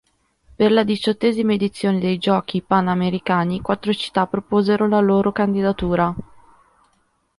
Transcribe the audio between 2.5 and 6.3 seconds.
panamericani quattro città proposero la loro candidatura.